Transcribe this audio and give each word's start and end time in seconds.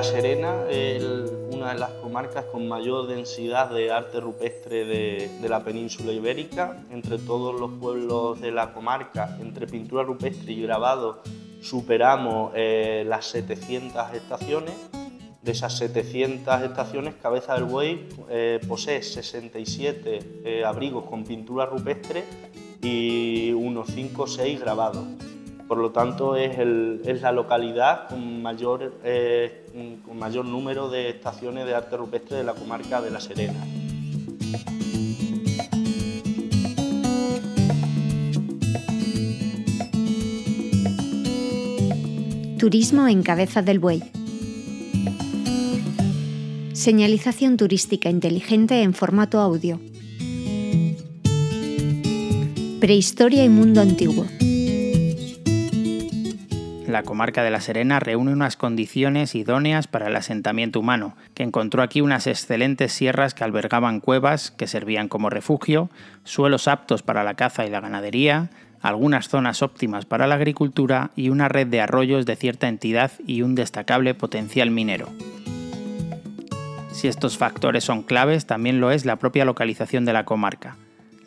La 0.00 0.04
Serena 0.04 0.64
es 0.70 1.04
una 1.50 1.74
de 1.74 1.78
las 1.78 1.90
comarcas 1.90 2.46
con 2.46 2.66
mayor 2.66 3.06
densidad 3.06 3.68
de 3.68 3.90
arte 3.92 4.18
rupestre 4.18 4.86
de, 4.86 5.46
la 5.46 5.62
península 5.62 6.10
ibérica. 6.10 6.82
Entre 6.90 7.18
todos 7.18 7.60
los 7.60 7.72
pueblos 7.72 8.40
de 8.40 8.50
la 8.50 8.72
comarca, 8.72 9.36
entre 9.42 9.66
pintura 9.66 10.02
rupestre 10.02 10.52
y 10.52 10.62
grabado, 10.62 11.22
superamos 11.60 12.52
eh, 12.56 13.04
las 13.06 13.26
700 13.26 14.14
estaciones. 14.14 14.72
De 15.42 15.52
esas 15.52 15.76
700 15.76 16.62
estaciones, 16.62 17.16
Cabeza 17.20 17.52
del 17.52 17.64
Buey 17.64 18.08
eh, 18.30 18.58
posee 18.66 19.02
67 19.02 20.18
eh, 20.46 20.64
abrigos 20.64 21.04
con 21.10 21.24
pintura 21.24 21.66
rupestre 21.66 22.24
y 22.80 23.52
unos 23.52 23.88
5 23.88 24.22
o 24.22 24.26
6 24.26 24.60
grabados. 24.60 25.04
Por 25.70 25.78
lo 25.78 25.92
tanto, 25.92 26.34
es, 26.34 27.22
la 27.22 27.30
localidad 27.30 28.08
con 28.08 28.42
mayor, 28.42 28.92
eh, 29.04 30.00
con 30.04 30.18
mayor 30.18 30.44
número 30.44 30.90
de 30.90 31.10
estaciones 31.10 31.64
de 31.64 31.76
arte 31.76 31.96
rupestre 31.96 32.38
de 32.38 32.42
la 32.42 32.54
comarca 32.54 33.00
de 33.00 33.12
La 33.12 33.20
Serena. 33.20 33.54
Turismo 42.58 43.06
en 43.06 43.22
Cabeza 43.22 43.62
del 43.62 43.78
Buey. 43.78 44.02
Señalización 46.72 47.56
turística 47.56 48.10
inteligente 48.10 48.82
en 48.82 48.92
formato 48.92 49.38
audio. 49.38 49.78
Prehistoria 52.80 53.44
y 53.44 53.48
mundo 53.48 53.80
antiguo 53.80 54.26
la 56.92 57.02
comarca 57.02 57.42
de 57.42 57.50
La 57.50 57.60
Serena 57.60 58.00
reúne 58.00 58.32
unas 58.32 58.56
condiciones 58.56 59.34
idóneas 59.34 59.86
para 59.86 60.08
el 60.08 60.16
asentamiento 60.16 60.80
humano, 60.80 61.16
que 61.34 61.42
encontró 61.42 61.82
aquí 61.82 62.00
unas 62.00 62.26
excelentes 62.26 62.92
sierras 62.92 63.34
que 63.34 63.44
albergaban 63.44 64.00
cuevas 64.00 64.50
que 64.50 64.66
servían 64.66 65.08
como 65.08 65.30
refugio, 65.30 65.90
suelos 66.24 66.68
aptos 66.68 67.02
para 67.02 67.24
la 67.24 67.34
caza 67.34 67.66
y 67.66 67.70
la 67.70 67.80
ganadería, 67.80 68.50
algunas 68.80 69.28
zonas 69.28 69.62
óptimas 69.62 70.06
para 70.06 70.26
la 70.26 70.36
agricultura 70.36 71.10
y 71.16 71.28
una 71.28 71.48
red 71.48 71.66
de 71.66 71.80
arroyos 71.80 72.26
de 72.26 72.36
cierta 72.36 72.68
entidad 72.68 73.12
y 73.26 73.42
un 73.42 73.54
destacable 73.54 74.14
potencial 74.14 74.70
minero. 74.70 75.08
Si 76.92 77.08
estos 77.08 77.38
factores 77.38 77.84
son 77.84 78.02
claves, 78.02 78.46
también 78.46 78.80
lo 78.80 78.90
es 78.90 79.04
la 79.04 79.16
propia 79.16 79.44
localización 79.44 80.04
de 80.04 80.12
la 80.12 80.24
comarca. 80.24 80.76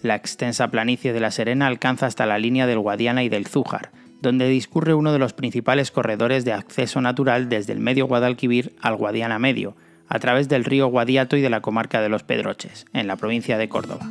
La 0.01 0.15
extensa 0.15 0.67
planicie 0.67 1.13
de 1.13 1.19
La 1.19 1.31
Serena 1.31 1.67
alcanza 1.67 2.07
hasta 2.07 2.25
la 2.25 2.37
línea 2.37 2.67
del 2.67 2.79
Guadiana 2.79 3.23
y 3.23 3.29
del 3.29 3.47
Zújar, 3.47 3.91
donde 4.23 4.47
discurre 4.47 4.95
uno 4.95 5.11
de 5.13 5.19
los 5.19 5.33
principales 5.33 5.91
corredores 5.91 6.45
de 6.45 6.53
acceso 6.53 7.01
natural 7.01 7.49
desde 7.49 7.73
el 7.73 7.79
medio 7.79 8.07
Guadalquivir 8.07 8.73
al 8.81 8.95
Guadiana 8.95 9.37
Medio, 9.37 9.75
a 10.07 10.17
través 10.17 10.49
del 10.49 10.63
río 10.63 10.87
Guadiato 10.87 11.37
y 11.37 11.41
de 11.41 11.49
la 11.49 11.61
comarca 11.61 12.01
de 12.01 12.09
los 12.09 12.23
Pedroches, 12.23 12.85
en 12.93 13.05
la 13.05 13.17
provincia 13.17 13.57
de 13.57 13.69
Córdoba. 13.69 14.09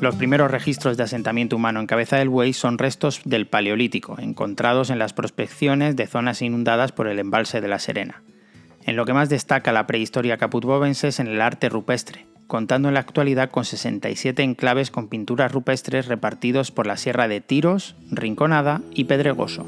Los 0.00 0.16
primeros 0.16 0.50
registros 0.50 0.96
de 0.96 1.04
asentamiento 1.04 1.56
humano 1.56 1.78
en 1.78 1.86
Cabeza 1.86 2.16
del 2.16 2.28
Buey 2.28 2.52
son 2.52 2.78
restos 2.78 3.20
del 3.24 3.46
Paleolítico, 3.46 4.16
encontrados 4.18 4.90
en 4.90 4.98
las 4.98 5.12
prospecciones 5.12 5.94
de 5.94 6.06
zonas 6.06 6.42
inundadas 6.42 6.90
por 6.90 7.06
el 7.06 7.18
embalse 7.18 7.60
de 7.60 7.68
la 7.68 7.78
Serena. 7.78 8.22
En 8.84 8.96
lo 8.96 9.04
que 9.04 9.12
más 9.12 9.28
destaca 9.28 9.72
la 9.72 9.86
prehistoria 9.86 10.38
caputbovense 10.38 11.08
es 11.08 11.20
en 11.20 11.28
el 11.28 11.40
arte 11.40 11.68
rupestre, 11.68 12.26
contando 12.50 12.88
en 12.88 12.94
la 12.94 13.00
actualidad 13.00 13.50
con 13.50 13.64
67 13.64 14.42
enclaves 14.42 14.90
con 14.90 15.08
pinturas 15.08 15.52
rupestres 15.52 16.06
repartidos 16.06 16.72
por 16.72 16.86
la 16.86 16.98
sierra 16.98 17.28
de 17.28 17.40
Tiros, 17.40 17.94
Rinconada 18.10 18.82
y 18.92 19.04
Pedregoso. 19.04 19.66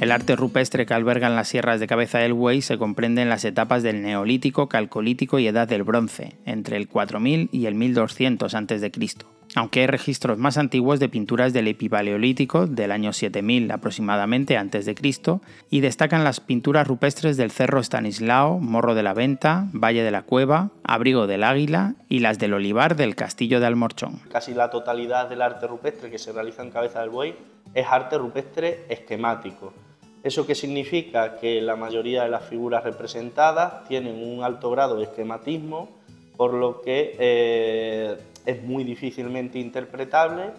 El 0.00 0.12
arte 0.12 0.36
rupestre 0.36 0.86
que 0.86 0.94
albergan 0.94 1.36
las 1.36 1.48
sierras 1.48 1.80
de 1.80 1.88
Cabeza 1.88 2.20
del 2.20 2.32
Buey 2.32 2.62
se 2.62 2.78
comprende 2.78 3.20
en 3.20 3.28
las 3.28 3.44
etapas 3.44 3.82
del 3.82 4.00
Neolítico, 4.00 4.68
Calcolítico 4.68 5.38
y 5.38 5.48
Edad 5.48 5.68
del 5.68 5.82
Bronce, 5.82 6.38
entre 6.46 6.78
el 6.78 6.88
4000 6.88 7.50
y 7.52 7.66
el 7.66 7.74
1200 7.74 8.54
a.C 8.54 9.39
aunque 9.54 9.80
hay 9.80 9.86
registros 9.86 10.38
más 10.38 10.58
antiguos 10.58 11.00
de 11.00 11.08
pinturas 11.08 11.52
del 11.52 11.68
epipaleolítico 11.68 12.66
del 12.66 12.92
año 12.92 13.12
7000 13.12 13.70
aproximadamente 13.72 14.56
antes 14.56 14.86
de 14.86 14.94
Cristo 14.94 15.40
y 15.70 15.80
destacan 15.80 16.24
las 16.24 16.40
pinturas 16.40 16.86
rupestres 16.86 17.36
del 17.36 17.50
Cerro 17.50 17.80
Stanislao, 17.80 18.58
Morro 18.58 18.94
de 18.94 19.02
la 19.02 19.14
Venta, 19.14 19.66
Valle 19.72 20.02
de 20.02 20.10
la 20.10 20.22
Cueva, 20.22 20.70
Abrigo 20.84 21.26
del 21.26 21.44
Águila 21.44 21.94
y 22.08 22.20
las 22.20 22.38
del 22.38 22.54
Olivar 22.54 22.96
del 22.96 23.16
Castillo 23.16 23.60
de 23.60 23.66
Almorchón. 23.66 24.20
Casi 24.30 24.54
la 24.54 24.70
totalidad 24.70 25.28
del 25.28 25.42
arte 25.42 25.66
rupestre 25.66 26.10
que 26.10 26.18
se 26.18 26.32
realiza 26.32 26.62
en 26.62 26.70
Cabeza 26.70 27.00
del 27.00 27.10
Buey 27.10 27.34
es 27.74 27.86
arte 27.86 28.18
rupestre 28.18 28.84
esquemático. 28.88 29.72
¿Eso 30.22 30.46
qué 30.46 30.54
significa? 30.54 31.36
Que 31.36 31.62
la 31.62 31.76
mayoría 31.76 32.24
de 32.24 32.28
las 32.28 32.44
figuras 32.44 32.84
representadas 32.84 33.84
tienen 33.88 34.22
un 34.22 34.44
alto 34.44 34.70
grado 34.70 34.96
de 34.96 35.04
esquematismo, 35.04 35.88
por 36.36 36.52
lo 36.52 36.82
que 36.82 37.16
eh, 37.18 38.16
es 38.46 38.62
muy 38.62 38.84
difícilmente 38.84 39.58
interpretable. 39.58 40.52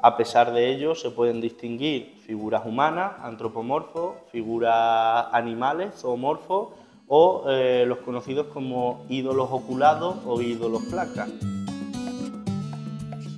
A 0.00 0.16
pesar 0.16 0.52
de 0.52 0.70
ello, 0.70 0.94
se 0.94 1.10
pueden 1.10 1.40
distinguir 1.40 2.14
figuras 2.26 2.66
humanas, 2.66 3.12
antropomorfos, 3.22 4.16
figuras 4.30 5.26
animales, 5.32 5.94
zoomorfos, 5.94 6.68
o 7.08 7.44
eh, 7.48 7.84
los 7.86 7.98
conocidos 7.98 8.46
como 8.48 9.04
ídolos 9.08 9.48
oculados 9.50 10.16
o 10.26 10.40
ídolos 10.40 10.82
placas. 10.84 11.30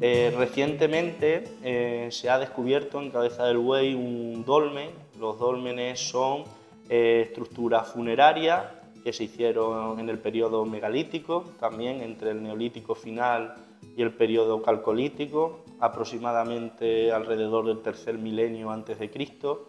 Eh, 0.00 0.34
recientemente 0.36 1.44
eh, 1.62 2.08
se 2.10 2.28
ha 2.28 2.38
descubierto 2.38 3.00
en 3.00 3.10
Cabeza 3.10 3.46
del 3.46 3.58
Buey 3.58 3.94
un 3.94 4.44
dolmen. 4.44 4.90
Los 5.18 5.38
dolmenes 5.38 6.00
son 6.00 6.44
estructuras 6.88 7.88
funerarias 7.88 8.62
que 9.02 9.12
se 9.12 9.24
hicieron 9.24 9.98
en 9.98 10.08
el 10.08 10.18
periodo 10.18 10.64
megalítico, 10.64 11.44
también 11.60 12.02
entre 12.02 12.32
el 12.32 12.42
neolítico 12.42 12.94
final 12.94 13.54
y 13.96 14.02
el 14.02 14.12
periodo 14.12 14.62
calcolítico, 14.62 15.64
aproximadamente 15.80 17.12
alrededor 17.12 17.66
del 17.66 17.80
tercer 17.80 18.18
milenio 18.18 18.70
antes 18.70 18.98
de 18.98 19.10
Cristo. 19.10 19.66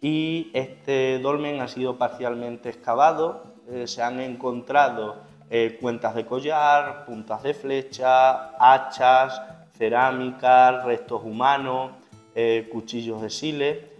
Y 0.00 0.50
este 0.54 1.18
dolmen 1.18 1.60
ha 1.60 1.68
sido 1.68 1.98
parcialmente 1.98 2.70
excavado, 2.70 3.54
eh, 3.68 3.86
se 3.86 4.02
han 4.02 4.20
encontrado 4.20 5.16
eh, 5.50 5.76
cuentas 5.80 6.14
de 6.14 6.24
collar, 6.24 7.04
puntas 7.04 7.42
de 7.42 7.52
flecha, 7.52 8.56
hachas, 8.58 9.42
cerámica, 9.76 10.82
restos 10.82 11.22
humanos, 11.22 11.92
eh, 12.34 12.68
cuchillos 12.72 13.20
de 13.20 13.30
sile. 13.30 13.96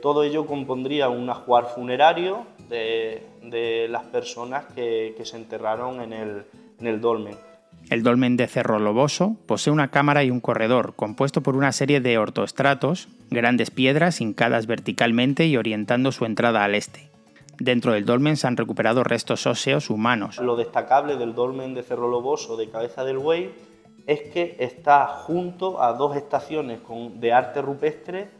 todo 0.00 0.24
ello 0.24 0.46
compondría 0.46 1.08
un 1.08 1.28
ajuar 1.30 1.66
funerario 1.66 2.46
de, 2.68 3.86
las 3.90 4.04
personas 4.04 4.64
que, 4.74 5.14
se 5.22 5.36
enterraron 5.36 6.00
en 6.00 6.44
el 6.80 7.00
dolmen. 7.00 7.36
El 7.88 8.02
dolmen 8.02 8.36
de 8.36 8.48
Cerro 8.48 8.80
Loboso 8.80 9.36
posee 9.46 9.72
una 9.72 9.92
cámara 9.92 10.24
y 10.24 10.30
un 10.32 10.40
corredor, 10.40 10.94
compuesto 10.96 11.42
por 11.42 11.54
una 11.54 11.70
serie 11.70 12.00
de 12.00 12.18
ortoestratos, 12.18 13.06
grandes 13.30 13.70
piedras 13.70 14.20
hincadas 14.20 14.66
verticalmente 14.66 15.46
y 15.46 15.56
orientando 15.56 16.10
su 16.10 16.24
entrada 16.24 16.64
al 16.64 16.74
este. 16.74 17.08
Dentro 17.60 17.92
del 17.92 18.04
dolmen 18.04 18.36
se 18.36 18.48
han 18.48 18.56
recuperado 18.56 19.04
restos 19.04 19.46
óseos 19.46 19.88
humanos. 19.88 20.38
Lo 20.38 20.56
destacable 20.56 21.16
del 21.16 21.36
dolmen 21.36 21.74
de 21.74 21.84
Cerro 21.84 22.08
Loboso 22.08 22.56
de 22.56 22.68
Cabeza 22.68 23.04
del 23.04 23.18
Buey 23.18 23.52
es 24.08 24.20
que 24.32 24.56
está 24.58 25.06
junto 25.06 25.80
a 25.80 25.92
dos 25.92 26.16
estaciones 26.16 26.80
de 27.14 27.32
arte 27.32 27.62
rupestre, 27.62 28.30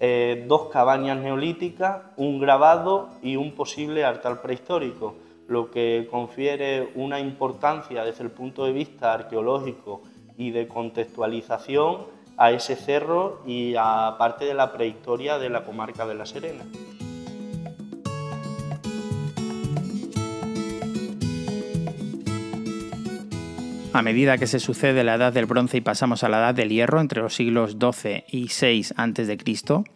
eh, 0.00 0.46
dos 0.48 0.70
cabañas 0.70 1.18
neolíticas, 1.18 2.02
un 2.16 2.40
grabado 2.40 3.10
y 3.22 3.36
un 3.36 3.54
posible 3.54 4.06
altar 4.06 4.40
prehistórico 4.40 5.16
lo 5.48 5.70
que 5.70 6.08
confiere 6.10 6.90
una 6.94 7.20
importancia 7.20 8.04
desde 8.04 8.24
el 8.24 8.30
punto 8.30 8.64
de 8.64 8.72
vista 8.72 9.12
arqueológico 9.12 10.02
y 10.36 10.50
de 10.50 10.68
contextualización 10.68 12.06
a 12.36 12.50
ese 12.50 12.76
cerro 12.76 13.42
y 13.46 13.74
a 13.78 14.16
parte 14.18 14.44
de 14.44 14.54
la 14.54 14.72
prehistoria 14.72 15.38
de 15.38 15.48
la 15.48 15.64
comarca 15.64 16.06
de 16.06 16.14
La 16.14 16.26
Serena. 16.26 16.64
A 23.96 24.02
medida 24.02 24.36
que 24.36 24.46
se 24.46 24.60
sucede 24.60 25.04
la 25.04 25.14
edad 25.14 25.32
del 25.32 25.46
bronce 25.46 25.78
y 25.78 25.80
pasamos 25.80 26.22
a 26.22 26.28
la 26.28 26.36
edad 26.36 26.54
del 26.54 26.68
hierro 26.68 27.00
entre 27.00 27.22
los 27.22 27.34
siglos 27.34 27.78
XII 27.80 28.24
y 28.28 28.48
VI 28.48 28.88
a.C., 28.94 29.38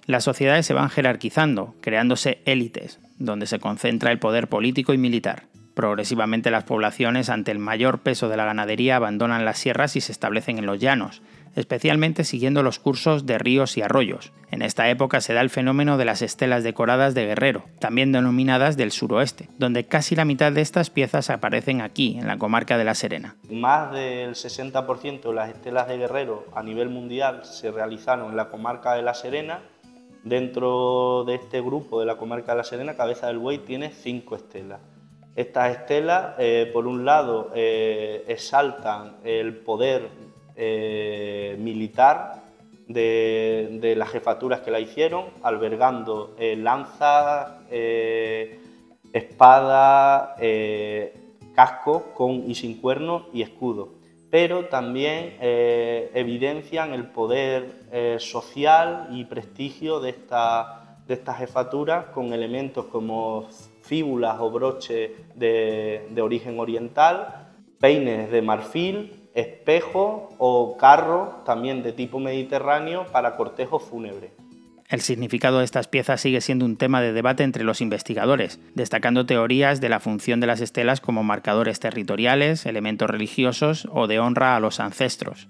las 0.06 0.24
sociedades 0.24 0.64
se 0.64 0.72
van 0.72 0.88
jerarquizando, 0.88 1.74
creándose 1.82 2.40
élites, 2.46 2.98
donde 3.18 3.44
se 3.44 3.58
concentra 3.58 4.10
el 4.10 4.18
poder 4.18 4.48
político 4.48 4.94
y 4.94 4.98
militar. 4.98 5.48
Progresivamente 5.74 6.50
las 6.50 6.64
poblaciones, 6.64 7.28
ante 7.28 7.50
el 7.50 7.58
mayor 7.58 7.98
peso 7.98 8.30
de 8.30 8.38
la 8.38 8.46
ganadería, 8.46 8.96
abandonan 8.96 9.44
las 9.44 9.58
sierras 9.58 9.94
y 9.96 10.00
se 10.00 10.12
establecen 10.12 10.56
en 10.56 10.64
los 10.64 10.80
llanos, 10.80 11.20
especialmente 11.56 12.24
siguiendo 12.24 12.62
los 12.62 12.78
cursos 12.78 13.26
de 13.26 13.38
ríos 13.38 13.76
y 13.76 13.82
arroyos. 13.82 14.32
En 14.50 14.62
esta 14.62 14.88
época 14.88 15.20
se 15.20 15.34
da 15.34 15.40
el 15.40 15.50
fenómeno 15.50 15.96
de 15.96 16.04
las 16.04 16.22
estelas 16.22 16.64
decoradas 16.64 17.14
de 17.14 17.26
Guerrero, 17.26 17.64
también 17.78 18.12
denominadas 18.12 18.76
del 18.76 18.92
suroeste, 18.92 19.48
donde 19.58 19.86
casi 19.86 20.16
la 20.16 20.24
mitad 20.24 20.52
de 20.52 20.60
estas 20.60 20.90
piezas 20.90 21.30
aparecen 21.30 21.80
aquí, 21.80 22.16
en 22.18 22.26
la 22.26 22.38
comarca 22.38 22.78
de 22.78 22.84
La 22.84 22.94
Serena. 22.94 23.36
Más 23.50 23.92
del 23.92 24.34
60% 24.34 25.22
de 25.22 25.34
las 25.34 25.50
estelas 25.50 25.88
de 25.88 25.98
Guerrero 25.98 26.46
a 26.54 26.62
nivel 26.62 26.88
mundial 26.88 27.44
se 27.44 27.70
realizaron 27.70 28.30
en 28.30 28.36
la 28.36 28.48
comarca 28.48 28.94
de 28.94 29.02
La 29.02 29.14
Serena 29.14 29.60
Dentro 30.22 31.24
de 31.24 31.36
este 31.36 31.62
grupo 31.62 31.98
de 31.98 32.06
la 32.06 32.16
comarca 32.16 32.52
de 32.52 32.58
La 32.58 32.64
Serena, 32.64 32.94
Cabeza 32.94 33.28
del 33.28 33.38
Buey 33.38 33.58
tiene 33.58 33.90
cinco 33.90 34.36
estelas. 34.36 34.80
Estas 35.34 35.70
estelas, 35.70 36.34
eh, 36.38 36.68
por 36.72 36.86
un 36.86 37.06
lado, 37.06 37.50
eh, 37.54 38.24
exaltan 38.28 39.16
el 39.24 39.56
poder 39.56 40.10
eh, 40.56 41.56
militar 41.58 42.42
de, 42.88 43.94
las 43.96 44.10
jefaturas 44.10 44.60
que 44.60 44.70
la 44.70 44.80
hicieron, 44.80 45.26
albergando 45.42 46.34
lanzas, 46.38 47.52
espadas, 49.12 50.30
cascos 51.54 52.02
con 52.14 52.50
y 52.50 52.54
sin 52.54 52.80
cuernos 52.80 53.24
y 53.32 53.42
escudos. 53.42 53.90
Pero 54.30 54.66
también 54.66 55.36
evidencian 55.40 56.92
el 56.92 57.06
poder 57.06 58.18
social 58.18 59.08
y 59.12 59.24
prestigio 59.24 60.00
de, 60.00 60.14
de 61.10 61.14
estas 61.14 61.38
jefaturas 61.38 62.06
con 62.06 62.32
elementos 62.32 62.86
como 62.86 63.48
fíbulas 63.82 64.36
o 64.38 64.50
broches 64.52 65.10
de, 65.34 66.22
origen 66.22 66.60
oriental, 66.60 67.48
peines 67.80 68.30
de 68.30 68.42
marfil, 68.42 69.19
espejos 69.34 70.22
o 70.38 70.76
carros 70.76 71.44
también 71.44 71.82
de 71.82 71.92
tipo 71.92 72.18
mediterráneo 72.18 73.06
para 73.12 73.36
cortejo 73.36 73.78
fúnebre. 73.78 74.32
El 74.88 75.02
significado 75.02 75.60
de 75.60 75.64
estas 75.64 75.86
piezas 75.86 76.20
sigue 76.20 76.40
siendo 76.40 76.64
un 76.64 76.76
tema 76.76 77.00
de 77.00 77.12
debate 77.12 77.44
entre 77.44 77.62
los 77.62 77.80
investigadores, 77.80 78.58
destacando 78.74 79.24
teorías 79.24 79.80
de 79.80 79.88
la 79.88 80.00
función 80.00 80.40
de 80.40 80.48
las 80.48 80.60
estelas 80.60 81.00
como 81.00 81.22
marcadores 81.22 81.78
territoriales, 81.78 82.66
elementos 82.66 83.08
religiosos 83.08 83.88
o 83.92 84.08
de 84.08 84.18
honra 84.18 84.56
a 84.56 84.60
los 84.60 84.80
ancestros. 84.80 85.46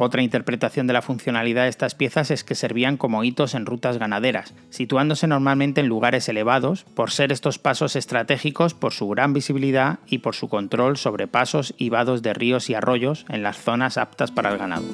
Otra 0.00 0.22
interpretación 0.22 0.86
de 0.86 0.92
la 0.92 1.02
funcionalidad 1.02 1.64
de 1.64 1.70
estas 1.70 1.96
piezas 1.96 2.30
es 2.30 2.44
que 2.44 2.54
servían 2.54 2.96
como 2.96 3.24
hitos 3.24 3.56
en 3.56 3.66
rutas 3.66 3.98
ganaderas, 3.98 4.54
situándose 4.70 5.26
normalmente 5.26 5.80
en 5.80 5.88
lugares 5.88 6.28
elevados, 6.28 6.84
por 6.94 7.10
ser 7.10 7.32
estos 7.32 7.58
pasos 7.58 7.96
estratégicos 7.96 8.74
por 8.74 8.92
su 8.92 9.08
gran 9.08 9.32
visibilidad 9.32 9.98
y 10.06 10.18
por 10.18 10.36
su 10.36 10.48
control 10.48 10.98
sobre 10.98 11.26
pasos 11.26 11.74
y 11.78 11.88
vados 11.88 12.22
de 12.22 12.32
ríos 12.32 12.70
y 12.70 12.74
arroyos 12.74 13.26
en 13.28 13.42
las 13.42 13.56
zonas 13.56 13.98
aptas 13.98 14.30
para 14.30 14.52
el 14.52 14.58
ganado. 14.58 14.84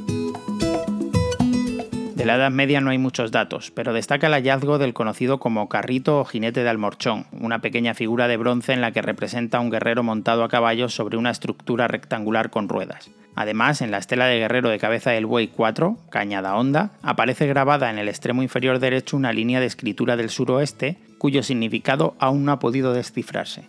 De 2.14 2.24
la 2.24 2.36
Edad 2.36 2.50
Media 2.50 2.80
no 2.80 2.88
hay 2.88 2.96
muchos 2.96 3.30
datos, 3.30 3.70
pero 3.72 3.92
destaca 3.92 4.28
el 4.28 4.32
hallazgo 4.32 4.78
del 4.78 4.94
conocido 4.94 5.38
como 5.38 5.68
carrito 5.68 6.20
o 6.20 6.24
jinete 6.24 6.62
de 6.62 6.70
almorchón, 6.70 7.26
una 7.32 7.58
pequeña 7.58 7.92
figura 7.92 8.26
de 8.26 8.38
bronce 8.38 8.72
en 8.72 8.80
la 8.80 8.92
que 8.92 9.02
representa 9.02 9.58
a 9.58 9.60
un 9.60 9.68
guerrero 9.68 10.02
montado 10.02 10.44
a 10.44 10.48
caballo 10.48 10.88
sobre 10.88 11.18
una 11.18 11.30
estructura 11.30 11.88
rectangular 11.88 12.48
con 12.48 12.70
ruedas. 12.70 13.10
Además, 13.36 13.81
en 13.81 13.90
la 13.90 13.98
estela 13.98 14.26
de 14.26 14.38
guerrero 14.38 14.69
de 14.69 14.78
cabeza 14.78 15.10
del 15.10 15.26
buey 15.26 15.48
4, 15.48 15.96
Cañada 16.10 16.56
Honda, 16.56 16.90
aparece 17.02 17.46
grabada 17.46 17.90
en 17.90 17.98
el 17.98 18.08
extremo 18.08 18.42
inferior 18.42 18.78
derecho 18.78 19.16
una 19.16 19.32
línea 19.32 19.60
de 19.60 19.66
escritura 19.66 20.16
del 20.16 20.31
suroeste, 20.31 20.96
cuyo 21.19 21.42
significado 21.42 22.14
aún 22.19 22.44
no 22.44 22.52
ha 22.52 22.58
podido 22.58 22.92
descifrarse. 22.92 23.69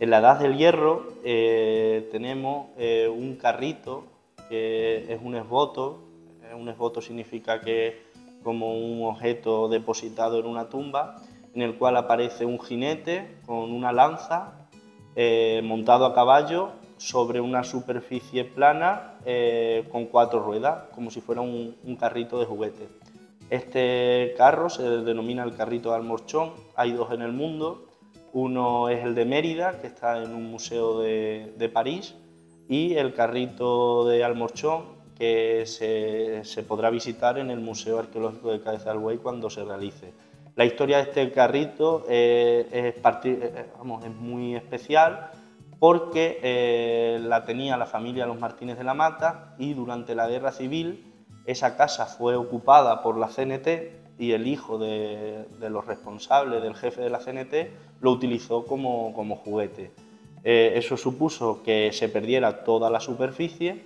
En 0.00 0.10
la 0.10 0.18
Edad 0.18 0.40
del 0.40 0.56
Hierro 0.56 1.14
eh, 1.24 2.08
tenemos 2.10 2.68
eh, 2.76 3.08
un 3.08 3.36
carrito 3.36 4.06
que 4.48 5.12
es 5.12 5.20
un 5.22 5.36
esboto 5.36 6.04
un 6.54 6.68
esboto 6.68 7.00
significa 7.00 7.60
que 7.60 7.88
es 7.88 7.94
como 8.42 8.74
un 8.74 9.06
objeto 9.06 9.68
depositado 9.68 10.38
en 10.38 10.46
una 10.46 10.68
tumba, 10.68 11.22
en 11.54 11.62
el 11.62 11.76
cual 11.76 11.96
aparece 11.96 12.44
un 12.44 12.60
jinete 12.60 13.38
con 13.46 13.72
una 13.72 13.92
lanza 13.92 14.52
eh, 15.16 15.62
montado 15.64 16.04
a 16.04 16.14
caballo 16.14 16.72
sobre 16.96 17.40
una 17.40 17.64
superficie 17.64 18.44
plana 18.44 19.14
eh, 19.24 19.86
con 19.90 20.06
cuatro 20.06 20.40
ruedas, 20.40 20.84
como 20.94 21.10
si 21.10 21.20
fuera 21.20 21.40
un, 21.40 21.96
carrito 21.98 22.38
de 22.38 22.46
juguete. 22.46 22.88
Este 23.50 24.34
carro 24.36 24.70
se 24.70 24.82
denomina 24.82 25.44
el 25.44 25.54
carrito 25.54 25.90
de 25.90 25.96
Almorchón, 25.96 26.52
hay 26.76 26.92
dos 26.92 27.12
en 27.12 27.22
el 27.22 27.32
mundo, 27.32 27.86
uno 28.32 28.88
es 28.88 29.04
el 29.04 29.14
de 29.14 29.24
Mérida, 29.24 29.80
que 29.80 29.86
está 29.86 30.22
en 30.22 30.34
un 30.34 30.50
museo 30.50 31.00
de, 31.00 31.54
de 31.56 31.68
París, 31.68 32.14
y 32.68 32.94
el 32.94 33.14
carrito 33.14 34.06
de 34.08 34.24
Almorchón 34.24 34.94
que 35.16 35.64
se, 35.66 36.62
podrá 36.64 36.90
visitar 36.90 37.38
en 37.38 37.50
el 37.50 37.60
Museo 37.60 37.98
Arqueológico 37.98 38.52
de 38.52 38.60
Cabeza 38.60 38.90
del 38.90 38.98
Buey 38.98 39.18
cuando 39.18 39.48
se 39.48 39.64
realice. 39.64 40.12
La 40.56 40.64
historia 40.64 40.98
de 40.98 41.02
este 41.04 41.32
carrito 41.32 42.04
eh, 42.08 42.66
eh, 42.72 43.00
es, 43.02 44.14
muy 44.16 44.54
especial 44.56 45.30
porque 45.78 46.38
eh, 46.42 47.18
la 47.22 47.44
tenía 47.44 47.76
la 47.76 47.86
familia 47.86 48.26
Los 48.26 48.38
Martínez 48.38 48.78
de 48.78 48.84
la 48.84 48.94
Mata 48.94 49.54
y 49.58 49.74
durante 49.74 50.14
la 50.14 50.28
Guerra 50.28 50.52
Civil 50.52 51.12
esa 51.46 51.76
casa 51.76 52.06
fue 52.06 52.36
ocupada 52.36 53.02
por 53.02 53.18
la 53.18 53.28
CNT 53.28 54.18
y 54.18 54.32
el 54.32 54.46
hijo 54.46 54.78
de, 54.78 55.46
los 55.60 55.86
responsables 55.86 56.62
del 56.62 56.74
jefe 56.74 57.02
de 57.02 57.10
la 57.10 57.18
CNT 57.18 58.00
lo 58.00 58.12
utilizó 58.12 58.64
como, 58.64 59.12
como 59.12 59.36
juguete. 59.36 59.92
eso 60.42 60.96
supuso 60.96 61.62
que 61.62 61.90
se 61.92 62.08
perdiera 62.08 62.64
toda 62.64 62.88
la 62.90 63.00
superficie 63.00 63.84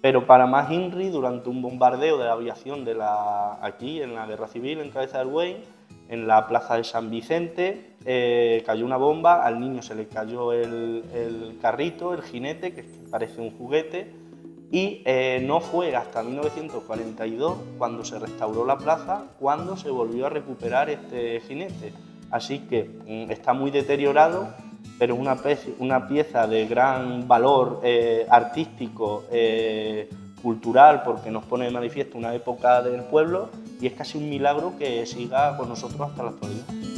pero 0.00 0.26
para 0.26 0.46
más 0.46 0.70
INRI, 0.70 1.10
durante 1.10 1.50
un 1.50 1.60
bombardeo 1.60 2.16
de 2.16 2.24
la 2.24 2.32
aviación 2.32 2.84
de 2.84 2.94
la, 2.94 3.58
aquí, 3.62 4.00
en 4.00 4.14
la 4.14 4.26
Guerra 4.26 4.48
Civil, 4.48 4.80
en 4.80 4.90
Cabeza 4.90 5.18
del 5.18 5.28
Buey, 5.28 5.62
en 6.08 6.26
la 6.26 6.46
plaza 6.46 6.76
de 6.76 6.84
San 6.84 7.10
Vicente, 7.10 7.89
eh, 8.04 8.62
cayó 8.64 8.86
una 8.86 8.96
bomba, 8.96 9.44
al 9.44 9.60
niño 9.60 9.82
se 9.82 9.94
le 9.94 10.06
cayó 10.06 10.52
el, 10.52 11.58
carrito, 11.60 12.14
el 12.14 12.22
jinete, 12.22 12.72
que 12.72 12.84
parece 13.10 13.40
un 13.40 13.50
juguete, 13.50 14.10
y 14.72 15.02
eh, 15.04 15.42
no 15.44 15.60
fue 15.60 15.94
hasta 15.94 16.22
1942, 16.22 17.58
cuando 17.76 18.04
se 18.04 18.18
restauró 18.18 18.64
la 18.64 18.78
plaza, 18.78 19.24
cuando 19.38 19.76
se 19.76 19.90
volvió 19.90 20.26
a 20.26 20.30
recuperar 20.30 20.88
este 20.88 21.40
jinete. 21.40 21.92
Así 22.30 22.60
que 22.60 22.84
mm, 22.84 23.30
está 23.30 23.52
muy 23.52 23.70
deteriorado 23.70 24.48
pero 24.98 25.14
una, 25.14 25.36
una 25.78 26.06
pieza 26.06 26.46
de 26.46 26.66
gran 26.66 27.26
valor 27.26 27.80
eh, 27.82 28.26
artístico, 28.28 29.24
cultural, 30.42 31.02
porque 31.04 31.30
nos 31.30 31.44
pone 31.44 31.64
de 31.64 31.70
manifiesto 31.70 32.18
una 32.18 32.34
época 32.34 32.82
del 32.82 33.02
pueblo 33.04 33.48
y 33.80 33.86
es 33.86 33.94
casi 33.94 34.18
un 34.18 34.28
milagro 34.28 34.74
que 34.78 35.06
siga 35.06 35.56
con 35.56 35.70
nosotros 35.70 36.10
hasta 36.10 36.22
la 36.22 36.30
actualidad. 36.30 36.89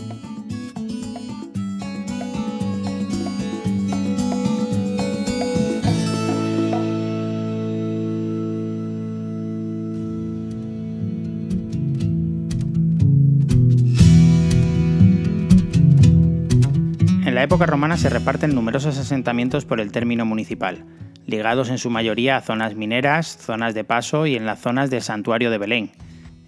La 17.42 17.46
época 17.46 17.66
romana 17.66 17.96
se 17.96 18.08
reparten 18.08 18.54
numerosos 18.54 18.98
asentamientos 18.98 19.64
por 19.64 19.80
el 19.80 19.90
término 19.90 20.24
municipal, 20.24 20.84
ligados 21.26 21.70
en 21.70 21.78
su 21.78 21.90
mayoría 21.90 22.36
a 22.36 22.40
zonas 22.40 22.76
mineras, 22.76 23.36
zonas 23.36 23.74
de 23.74 23.82
paso 23.82 24.28
y 24.28 24.36
en 24.36 24.46
las 24.46 24.60
zonas 24.60 24.90
del 24.90 25.02
santuario 25.02 25.50
de 25.50 25.58
Belén. 25.58 25.90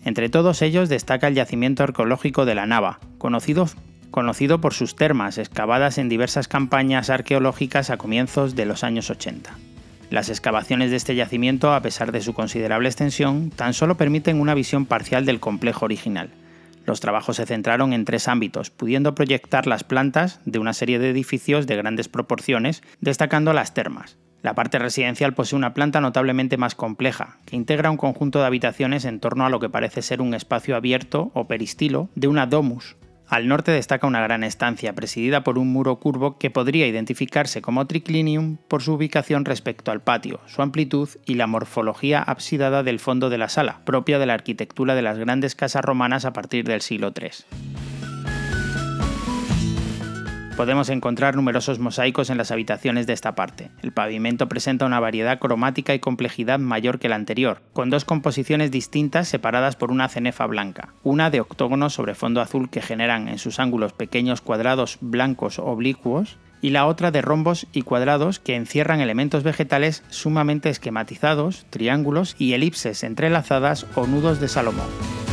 Entre 0.05 0.29
todos 0.29 0.63
ellos 0.63 0.89
destaca 0.89 1.27
el 1.27 1.35
yacimiento 1.35 1.83
arqueológico 1.83 2.45
de 2.45 2.55
la 2.55 2.67
Nava, 2.67 3.01
conocido, 3.19 3.69
conocido 4.13 4.61
por 4.61 4.73
sus 4.73 4.95
termas 4.95 5.37
excavadas 5.37 5.99
en 5.99 6.09
diversas 6.09 6.47
campañas 6.47 7.11
arqueológicas 7.11 7.91
a 7.91 7.97
comienzos 7.97 8.55
de 8.55 8.65
los 8.67 8.85
años 8.85 9.11
80. 9.11 9.53
Las 10.11 10.29
excavaciones 10.29 10.93
de 10.93 10.97
este 10.97 11.17
yacimiento, 11.17 11.75
a 11.75 11.83
pesar 11.83 12.13
de 12.13 12.21
su 12.21 12.35
considerable 12.35 12.89
extensión, 12.89 13.51
tan 13.51 13.75
solo 13.75 13.97
permiten 13.97 14.41
una 14.41 14.55
visión 14.55 14.87
parcial 14.87 15.27
del 15.27 15.41
complejo 15.41 15.87
original. 15.87 16.31
Los 16.85 17.01
trabajos 17.01 17.37
se 17.37 17.47
centraron 17.47 17.93
en 17.93 18.05
tres 18.05 18.29
ámbitos, 18.29 18.71
pudiendo 18.71 19.15
proyectar 19.15 19.67
las 19.67 19.85
plantas 19.85 20.41
de 20.45 20.59
una 20.59 20.73
serie 20.73 20.99
de 20.99 21.11
edificios 21.11 21.67
de 21.67 21.77
grandes 21.77 22.09
proporciones, 22.09 22.83
destacando 23.01 23.53
las 23.53 23.75
termas. 23.75 24.19
La 24.43 24.55
parte 24.55 24.79
residencial 24.79 25.33
posee 25.33 25.57
una 25.57 25.73
planta 25.73 26.03
notablemente 26.03 26.59
más 26.59 26.75
compleja, 26.75 27.39
que 27.47 27.57
integra 27.57 27.91
un 27.91 27.97
conjunto 27.97 28.41
de 28.41 28.47
habitaciones 28.47 29.07
en 29.07 29.19
torno 29.19 29.47
a 29.47 29.49
lo 29.49 29.59
que 29.59 29.71
parece 29.71 30.03
ser 30.03 30.21
un 30.21 30.35
espacio 30.35 30.77
abierto 30.77 31.31
o 31.33 31.47
peristilo 31.47 32.11
de 32.15 32.29
una 32.29 32.45
domus, 32.45 32.97
al 33.29 33.49
norte 33.49 33.73
destaca 33.73 34.07
una 34.07 34.23
gran 34.23 34.45
estancia 34.45 34.93
presidida 34.95 35.45
por 35.45 35.59
un 35.59 35.73
muro 35.73 35.97
curvo 35.97 36.39
que 36.39 36.51
podría 36.51 36.87
identificarse 36.87 37.63
como 37.63 37.87
triclinium 37.87 38.59
por 38.69 38.83
su 38.83 38.95
ubicación 38.95 39.45
respecto 39.45 39.91
al 39.91 40.03
patio, 40.03 40.41
su 40.47 40.63
amplitud 40.63 41.09
y 41.25 41.35
la 41.35 41.47
morfología 41.47 42.23
absidada 42.23 42.83
del 42.83 43.01
fondo 43.01 43.31
de 43.31 43.39
la 43.39 43.49
sala, 43.49 43.81
propia 43.85 44.19
de 44.19 44.27
la 44.27 44.35
arquitectura 44.35 44.95
de 44.95 45.03
las 45.03 45.19
grandes 45.19 45.55
casas 45.55 45.85
romanas 45.85 46.25
a 46.25 46.33
partir 46.33 46.65
del 46.65 46.81
siglo 46.81 47.13
III 47.17 47.94
podemos 50.55 50.89
encontrar 50.89 51.35
numerosos 51.35 51.79
mosaicos 51.79 52.31
en 52.31 52.39
las 52.39 52.51
habitaciones 52.51 53.07
de 53.07 53.13
esta 53.13 53.35
parte. 53.35 53.71
El 53.83 53.93
pavimento 53.93 54.49
presenta 54.49 54.87
una 54.87 55.01
variedad 55.01 55.39
cromática 55.39 55.95
y 55.95 55.99
complejidad 55.99 56.59
mayor 56.59 56.99
que 56.99 57.09
la 57.09 57.17
anterior, 57.17 57.63
con 57.73 57.91
dos 57.91 58.05
composiciones 58.05 58.71
distintas 58.71 59.29
separadas 59.29 59.77
por 59.77 59.91
una 59.91 60.09
cenefa 60.09 60.47
blanca, 60.47 60.95
una 61.03 61.31
de 61.31 61.41
octógonos 61.41 61.95
sobre 61.95 62.15
fondo 62.15 62.41
azul 62.41 62.71
que 62.71 62.83
generan 62.83 63.29
en 63.29 63.39
sus 63.39 63.59
ángulos 63.59 63.93
pequeños 63.93 64.41
cuadrados 64.41 64.99
blancos 65.01 65.59
oblicuos, 65.59 66.39
y 66.61 66.71
la 66.71 66.87
otra 66.87 67.11
de 67.11 67.21
rombos 67.21 67.67
y 67.73 67.83
cuadrados 67.83 68.39
que 68.39 68.57
encierran 68.57 69.01
elementos 69.01 69.43
vegetales 69.43 70.03
sumamente 70.09 70.71
esquematizados, 70.71 71.67
triángulos 71.69 72.37
y 72.39 72.55
elipses 72.55 73.05
entrelazadas 73.05 73.87
o 73.97 74.07
nudos 74.07 74.41
de 74.41 74.49
Salomón. 74.49 75.24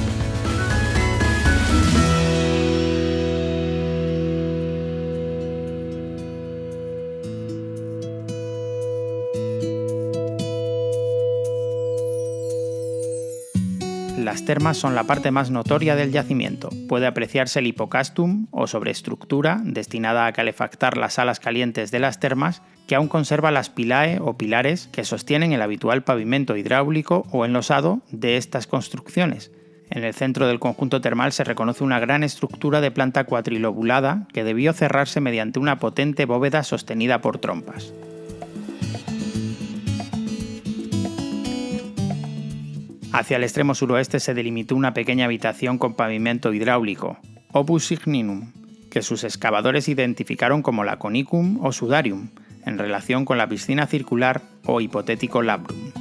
Las 14.31 14.45
termas 14.45 14.77
son 14.77 14.95
la 14.95 15.03
parte 15.03 15.29
más 15.29 15.51
notoria 15.51 15.97
del 15.97 16.13
yacimiento. 16.13 16.69
Puede 16.87 17.05
apreciarse 17.05 17.59
el 17.59 17.67
hipocastum 17.67 18.47
o 18.51 18.65
sobreestructura 18.65 19.59
destinada 19.61 20.25
a 20.25 20.31
calefactar 20.31 20.95
las 20.95 21.15
salas 21.15 21.41
calientes 21.41 21.91
de 21.91 21.99
las 21.99 22.21
termas 22.21 22.61
que 22.87 22.95
aún 22.95 23.09
conserva 23.09 23.51
las 23.51 23.69
pilae 23.69 24.19
o 24.21 24.37
pilares 24.37 24.87
que 24.93 25.03
sostienen 25.03 25.51
el 25.51 25.61
habitual 25.61 26.05
pavimento 26.05 26.55
hidráulico 26.55 27.27
o 27.33 27.43
enlosado 27.43 28.03
de 28.09 28.37
estas 28.37 28.67
construcciones. 28.67 29.51
En 29.89 30.05
el 30.05 30.13
centro 30.13 30.47
del 30.47 30.59
conjunto 30.59 31.01
termal 31.01 31.33
se 31.33 31.43
reconoce 31.43 31.83
una 31.83 31.99
gran 31.99 32.23
estructura 32.23 32.79
de 32.79 32.89
planta 32.89 33.25
cuatrilobulada 33.25 34.29
que 34.31 34.45
debió 34.45 34.71
cerrarse 34.71 35.19
mediante 35.19 35.59
una 35.59 35.77
potente 35.77 36.23
bóveda 36.23 36.63
sostenida 36.63 37.19
por 37.19 37.39
trompas. 37.39 37.93
Hacia 43.13 43.37
el 43.37 43.43
extremo 43.43 43.75
suroeste 43.75 44.19
se 44.19 44.33
delimitó 44.33 44.75
una 44.75 44.93
pequeña 44.93 45.25
habitación 45.25 45.77
con 45.77 45.95
pavimento 45.95 46.53
hidráulico, 46.53 47.17
opus 47.51 47.85
signinum, 47.85 48.53
que 48.89 49.01
sus 49.01 49.23
excavadores 49.25 49.89
identificaron 49.89 50.61
como 50.61 50.83
la 50.85 50.97
conicum 50.97 51.63
o 51.63 51.73
sudarium, 51.73 52.29
en 52.65 52.77
relación 52.77 53.25
con 53.25 53.37
la 53.37 53.49
piscina 53.49 53.85
circular 53.87 54.41
o 54.65 54.79
hipotético 54.79 55.41
labrum. 55.41 56.00